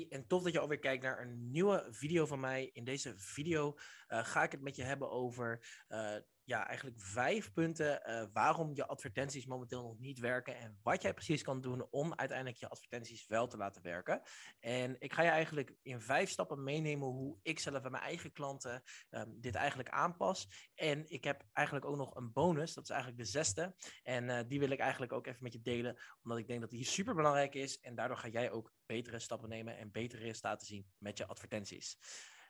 [0.00, 2.70] En tof dat je alweer kijkt naar een nieuwe video van mij.
[2.72, 3.76] In deze video
[4.08, 8.74] uh, ga ik het met je hebben over uh, ja, eigenlijk vijf punten uh, waarom
[8.74, 12.68] je advertenties momenteel nog niet werken en wat jij precies kan doen om uiteindelijk je
[12.68, 14.22] advertenties wel te laten werken.
[14.60, 18.32] En ik ga je eigenlijk in vijf stappen meenemen hoe ik zelf bij mijn eigen
[18.32, 20.70] klanten um, dit eigenlijk aanpas.
[20.74, 23.74] En ik heb eigenlijk ook nog een bonus, dat is eigenlijk de zesde.
[24.02, 26.70] En uh, die wil ik eigenlijk ook even met je delen, omdat ik denk dat
[26.70, 27.80] die super belangrijk is.
[27.80, 31.98] En daardoor ga jij ook betere stappen nemen en betere resultaten zien met je advertenties.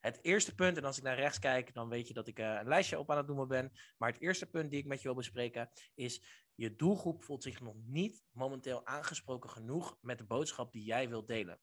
[0.00, 2.54] Het eerste punt, en als ik naar rechts kijk, dan weet je dat ik uh,
[2.60, 3.72] een lijstje op aan het doen ben.
[3.98, 6.22] Maar het eerste punt die ik met je wil bespreken is:
[6.54, 11.26] je doelgroep voelt zich nog niet momenteel aangesproken genoeg met de boodschap die jij wilt
[11.26, 11.60] delen.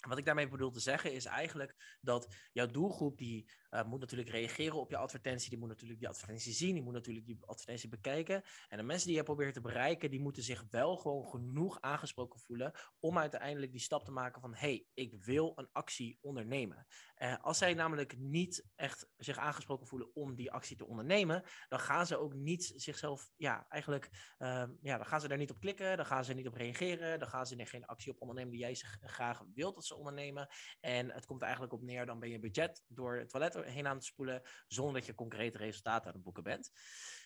[0.00, 4.30] Wat ik daarmee bedoel te zeggen is eigenlijk dat jouw doelgroep die uh, moet natuurlijk
[4.30, 7.88] reageren op je advertentie, die moet natuurlijk die advertentie zien, die moet natuurlijk die advertentie
[7.88, 8.42] bekijken.
[8.68, 12.40] En de mensen die je probeert te bereiken, die moeten zich wel gewoon genoeg aangesproken
[12.40, 16.86] voelen om uiteindelijk die stap te maken van hey, ik wil een actie ondernemen.
[17.18, 21.80] Uh, als zij namelijk niet echt zich aangesproken voelen om die actie te ondernemen, dan
[21.80, 25.60] gaan ze ook niet zichzelf, ja, eigenlijk, uh, ja, dan gaan ze daar niet op
[25.60, 28.60] klikken, dan gaan ze niet op reageren, dan gaan ze geen actie op ondernemen die
[28.60, 30.48] jij graag wilt ondernemen.
[30.80, 33.98] En het komt eigenlijk op neer, dan ben je budget door het toilet heen aan
[33.98, 36.70] te spoelen, zonder dat je concrete resultaten aan het boeken bent.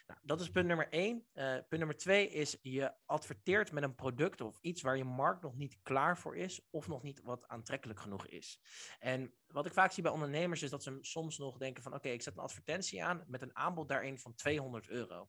[0.06, 1.26] Nou, dat is punt nummer één.
[1.34, 5.42] Uh, punt nummer twee is je adverteert met een product of iets waar je markt
[5.42, 8.60] nog niet klaar voor is of nog niet wat aantrekkelijk genoeg is.
[8.98, 12.08] En wat ik vaak zie bij ondernemers is dat ze soms nog denken van oké,
[12.08, 15.28] ik zet een advertentie aan met een aanbod daarin van 200 euro.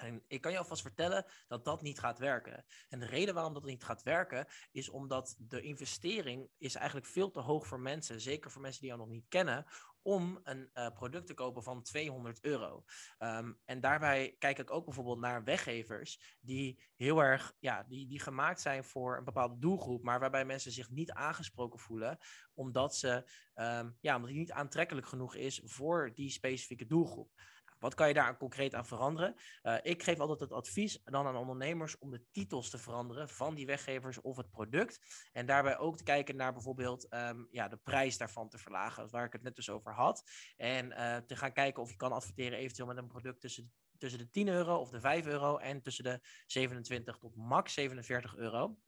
[0.00, 2.64] En ik kan je alvast vertellen dat dat niet gaat werken.
[2.88, 7.30] En de reden waarom dat niet gaat werken, is omdat de investering is eigenlijk veel
[7.30, 9.66] te hoog voor mensen, zeker voor mensen die jou nog niet kennen,
[10.02, 12.84] om een uh, product te kopen van 200 euro.
[13.18, 18.20] Um, en daarbij kijk ik ook bijvoorbeeld naar weggevers die heel erg, ja, die, die
[18.20, 22.18] gemaakt zijn voor een bepaalde doelgroep, maar waarbij mensen zich niet aangesproken voelen,
[22.54, 27.30] omdat ze, um, ja, omdat die niet aantrekkelijk genoeg is voor die specifieke doelgroep.
[27.78, 29.34] Wat kan je daar concreet aan veranderen?
[29.62, 33.54] Uh, ik geef altijd het advies dan aan ondernemers om de titels te veranderen van
[33.54, 34.98] die weggevers of het product.
[35.32, 39.24] En daarbij ook te kijken naar bijvoorbeeld um, ja, de prijs daarvan te verlagen, waar
[39.24, 40.30] ik het net dus over had.
[40.56, 44.18] En uh, te gaan kijken of je kan adverteren eventueel met een product tussen tussen
[44.18, 48.78] de 10 euro of de 5 euro en tussen de 27 tot max 47 euro.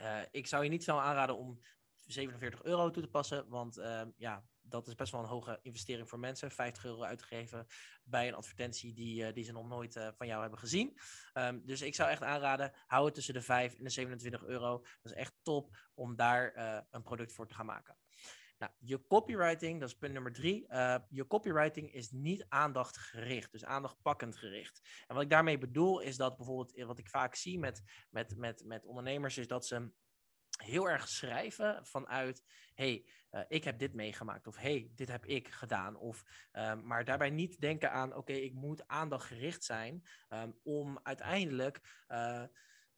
[0.00, 1.60] Uh, ik zou je niet snel aanraden om
[2.00, 6.08] 47 euro toe te passen, want uh, ja, dat is best wel een hoge investering
[6.08, 6.50] voor mensen.
[6.50, 7.66] 50 euro uitgegeven
[8.04, 10.98] bij een advertentie die, uh, die ze nog nooit uh, van jou hebben gezien.
[11.34, 14.78] Um, dus ik zou echt aanraden, hou het tussen de 5 en de 27 euro.
[15.02, 17.96] Dat is echt top om daar uh, een product voor te gaan maken.
[18.58, 20.66] Nou, je copywriting, dat is punt nummer drie.
[21.08, 24.80] Je copywriting is niet aandachtgericht, dus aandachtpakkend gericht.
[25.06, 28.64] En wat ik daarmee bedoel is dat bijvoorbeeld, wat ik vaak zie met, met, met,
[28.64, 29.92] met ondernemers, is dat ze
[30.62, 35.48] heel erg schrijven vanuit, hey, uh, ik heb dit meegemaakt of hey, dit heb ik
[35.48, 35.96] gedaan.
[35.96, 42.04] Of, um, maar daarbij niet denken aan, oké, ik moet aandachtgericht zijn um, om uiteindelijk,
[42.08, 42.44] uh,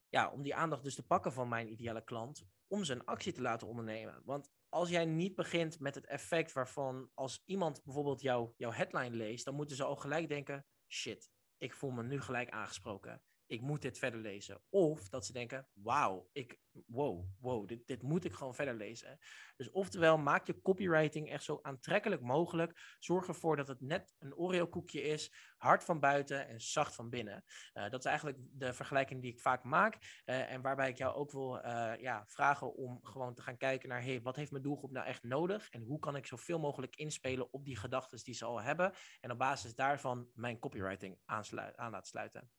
[0.08, 3.42] ja, om die aandacht dus te pakken van mijn ideale klant, om een actie te
[3.42, 4.22] laten ondernemen.
[4.24, 9.16] Want als jij niet begint met het effect waarvan als iemand bijvoorbeeld jou, jouw headline
[9.16, 13.60] leest, dan moeten ze al gelijk denken, shit, ik voel me nu gelijk aangesproken ik
[13.60, 14.62] moet dit verder lezen.
[14.68, 19.18] Of dat ze denken, wauw, ik, wow, wow, dit, dit moet ik gewoon verder lezen.
[19.56, 22.96] Dus oftewel, maak je copywriting echt zo aantrekkelijk mogelijk.
[22.98, 27.44] Zorg ervoor dat het net een Oreo-koekje is, hard van buiten en zacht van binnen.
[27.74, 30.22] Uh, dat is eigenlijk de vergelijking die ik vaak maak.
[30.24, 33.88] Uh, en waarbij ik jou ook wil uh, ja, vragen om gewoon te gaan kijken
[33.88, 35.68] naar, hey, wat heeft mijn doelgroep nou echt nodig?
[35.70, 38.92] En hoe kan ik zoveel mogelijk inspelen op die gedachten die ze al hebben?
[39.20, 41.44] En op basis daarvan mijn copywriting aan
[41.76, 42.50] laten sluiten.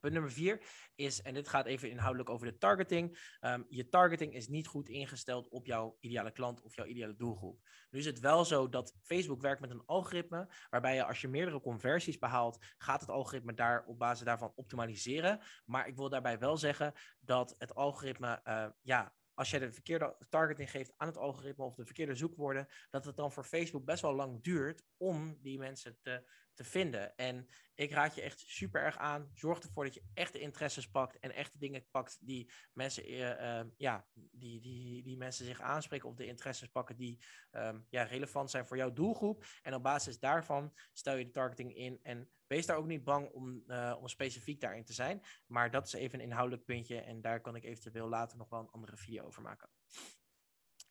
[0.00, 0.62] Punt nummer vier
[0.94, 3.36] is, en dit gaat even inhoudelijk over de targeting.
[3.40, 7.60] Um, je targeting is niet goed ingesteld op jouw ideale klant of jouw ideale doelgroep.
[7.90, 11.28] Nu is het wel zo dat Facebook werkt met een algoritme, waarbij je als je
[11.28, 15.40] meerdere conversies behaalt, gaat het algoritme daar op basis daarvan optimaliseren.
[15.64, 20.16] Maar ik wil daarbij wel zeggen dat het algoritme, uh, ja, als je de verkeerde
[20.28, 24.02] targeting geeft aan het algoritme of de verkeerde zoekwoorden, dat het dan voor Facebook best
[24.02, 27.16] wel lang duurt om die mensen te te vinden.
[27.16, 29.30] En ik raad je echt super erg aan.
[29.34, 33.64] Zorg ervoor dat je echte interesses pakt en echte dingen pakt die mensen, uh, uh,
[33.76, 38.50] ja, die, die, die mensen zich aanspreken of de interesses pakken die um, ja, relevant
[38.50, 39.44] zijn voor jouw doelgroep.
[39.62, 43.30] En op basis daarvan stel je de targeting in en wees daar ook niet bang
[43.30, 45.22] om, uh, om specifiek daarin te zijn.
[45.46, 48.60] Maar dat is even een inhoudelijk puntje en daar kan ik eventueel later nog wel
[48.60, 49.68] een andere video over maken.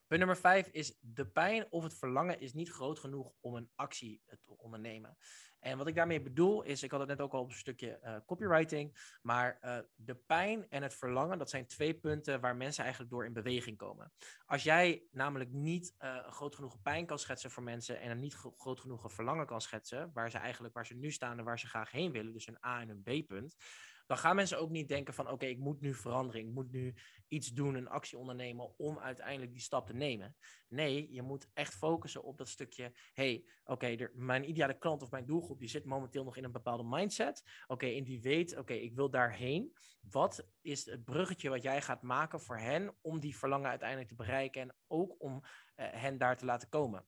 [0.06, 3.70] Punt nummer vijf is de pijn of het verlangen is niet groot genoeg om een
[3.74, 5.16] actie te ondernemen.
[5.64, 8.00] En wat ik daarmee bedoel is, ik had het net ook al op een stukje
[8.02, 12.82] uh, copywriting, maar uh, de pijn en het verlangen, dat zijn twee punten waar mensen
[12.82, 14.12] eigenlijk door in beweging komen.
[14.46, 18.34] Als jij namelijk niet een groot genoeg pijn kan schetsen voor mensen en een niet
[18.34, 21.66] groot genoeg verlangen kan schetsen, waar ze eigenlijk, waar ze nu staan en waar ze
[21.66, 23.56] graag heen willen, dus een A en een B punt,
[24.06, 26.94] dan gaan mensen ook niet denken van oké, ik moet nu veranderen, ik moet nu
[27.28, 30.36] iets doen, een actie ondernemen om uiteindelijk die stap te nemen.
[30.68, 35.26] Nee, je moet echt focussen op dat stukje, hey, oké, mijn ideale klant of mijn
[35.26, 37.42] doelgroep, die zit momenteel nog in een bepaalde mindset.
[37.66, 39.76] Oké, en die weet, oké, ik wil daarheen.
[40.10, 44.14] Wat is het bruggetje wat jij gaat maken voor hen om die verlangen uiteindelijk te
[44.14, 45.42] bereiken en ook om uh,
[45.76, 47.06] hen daar te laten komen?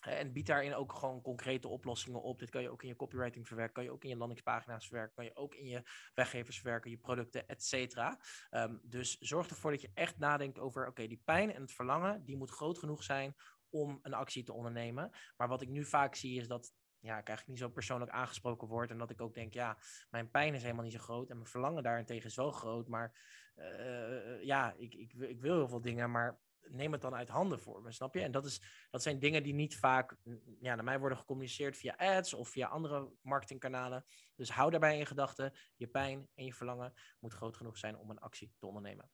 [0.00, 2.38] En biedt daarin ook gewoon concrete oplossingen op.
[2.38, 5.14] Dit kan je ook in je copywriting verwerken, kan je ook in je landingspagina's verwerken,
[5.14, 5.82] kan je ook in je
[6.14, 8.20] weggevers verwerken, je producten, et cetera.
[8.50, 12.24] Um, dus zorg ervoor dat je echt nadenkt over, oké, die pijn en het verlangen,
[12.24, 13.34] die moet groot genoeg zijn
[13.68, 15.10] om een actie te ondernemen.
[15.36, 18.68] Maar wat ik nu vaak zie is dat ja, ik eigenlijk niet zo persoonlijk aangesproken
[18.68, 18.90] word.
[18.90, 19.78] En dat ik ook denk, ja,
[20.10, 21.30] mijn pijn is helemaal niet zo groot.
[21.30, 22.88] En mijn verlangen daarentegen is wel groot.
[22.88, 23.12] Maar
[23.56, 27.60] uh, ja, ik, ik, ik wil heel veel dingen, maar neem het dan uit handen
[27.60, 28.20] voor me, snap je?
[28.20, 30.16] En dat, is, dat zijn dingen die niet vaak
[30.60, 34.04] ja, naar mij worden gecommuniceerd via ads of via andere marketingkanalen.
[34.34, 38.10] Dus hou daarbij in gedachten, je pijn en je verlangen moet groot genoeg zijn om
[38.10, 39.10] een actie te ondernemen.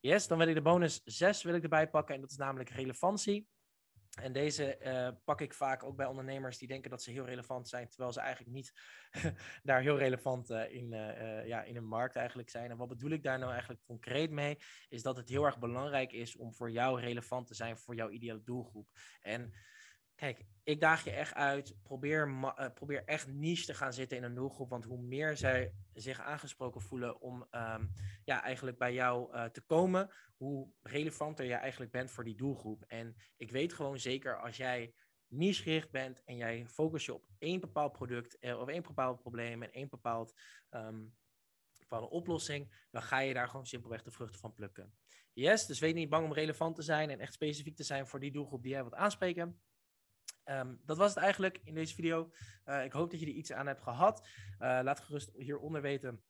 [0.00, 2.70] Yes, dan wil ik de bonus 6 wil ik erbij pakken en dat is namelijk
[2.70, 3.48] relevantie.
[4.14, 7.68] En deze uh, pak ik vaak ook bij ondernemers die denken dat ze heel relevant
[7.68, 8.72] zijn, terwijl ze eigenlijk niet
[9.62, 12.70] daar heel relevant uh, in, uh, ja, in een markt eigenlijk zijn.
[12.70, 14.56] En wat bedoel ik daar nou eigenlijk concreet mee?
[14.88, 18.10] Is dat het heel erg belangrijk is om voor jou relevant te zijn voor jouw
[18.10, 18.88] ideale doelgroep.
[19.20, 19.52] En
[20.18, 21.76] Kijk, ik daag je echt uit.
[21.82, 24.68] Probeer, uh, probeer echt niche te gaan zitten in een doelgroep.
[24.68, 27.92] Want hoe meer zij zich aangesproken voelen om um,
[28.24, 32.84] ja, eigenlijk bij jou uh, te komen, hoe relevanter jij eigenlijk bent voor die doelgroep.
[32.86, 34.94] En ik weet gewoon zeker als jij
[35.26, 39.62] niche-gericht bent en jij focus je op één bepaald product uh, of één bepaald probleem
[39.62, 40.34] en één bepaald,
[40.70, 41.16] um,
[41.78, 44.94] bepaalde oplossing, dan ga je daar gewoon simpelweg de vruchten van plukken.
[45.32, 48.20] Yes, dus wees niet bang om relevant te zijn en echt specifiek te zijn voor
[48.20, 49.60] die doelgroep die jij wilt aanspreken.
[50.50, 52.30] Um, dat was het eigenlijk in deze video.
[52.66, 54.28] Uh, ik hoop dat je er iets aan hebt gehad.
[54.58, 56.22] Uh, laat gerust hieronder weten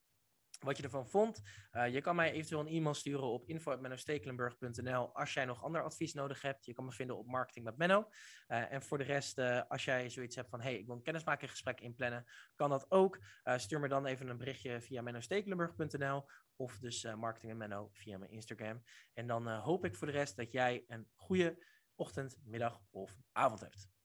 [0.60, 1.42] wat je ervan vond.
[1.72, 6.14] Uh, je kan mij eventueel een e-mail sturen op info.mennostekelenburg.nl als jij nog ander advies
[6.14, 6.64] nodig hebt.
[6.64, 8.08] Je kan me vinden op Marketing met Menno.
[8.46, 9.38] en voor de rest,
[9.68, 12.24] als jij zoiets hebt van, hey, ik wil een kennismakinggesprek inplannen,
[12.54, 13.18] kan dat ook.
[13.56, 16.24] stuur me dan even een berichtje via mennostekelenburg.nl
[16.56, 18.82] of dus Marketing met Menno via mijn Instagram.
[19.14, 21.64] En dan hoop ik voor de rest dat jij een goede
[21.94, 23.97] ochtend, middag of avond hebt.